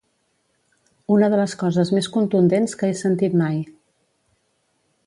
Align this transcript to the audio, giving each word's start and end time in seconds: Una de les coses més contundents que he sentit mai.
Una 1.17 1.29
de 1.33 1.39
les 1.41 1.53
coses 1.65 1.91
més 1.99 2.09
contundents 2.17 2.75
que 2.81 2.91
he 2.95 2.99
sentit 3.05 3.39
mai. 3.45 3.65